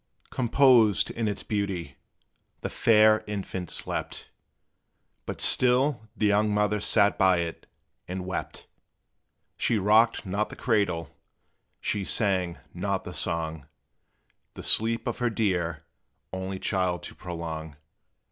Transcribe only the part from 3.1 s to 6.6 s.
infant slept; But still the young